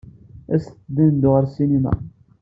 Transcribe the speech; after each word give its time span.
Aset-d 0.53 0.95
ad 1.03 1.07
neddu 1.11 1.29
ɣer 1.31 1.43
ssinima! 1.47 1.93